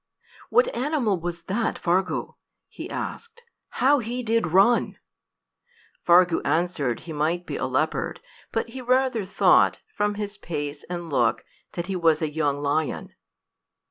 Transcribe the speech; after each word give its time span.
"What 0.49 0.75
animal 0.75 1.19
was 1.19 1.43
that, 1.43 1.77
Fargu?" 1.77 2.33
he 2.67 2.89
asked. 2.89 3.43
"How 3.69 3.99
he 3.99 4.23
did 4.23 4.47
run!" 4.47 4.97
Fargu 6.03 6.41
answered 6.43 7.01
he 7.01 7.13
might 7.13 7.45
be 7.45 7.55
a 7.57 7.67
leopard, 7.67 8.19
but 8.51 8.69
he 8.69 8.81
rather 8.81 9.25
thought, 9.25 9.79
from 9.95 10.15
his 10.15 10.39
pace 10.39 10.83
and 10.89 11.11
look, 11.11 11.45
that 11.73 11.85
he 11.85 11.95
was 11.95 12.19
a 12.23 12.33
young 12.33 12.57
lion. 12.63 13.13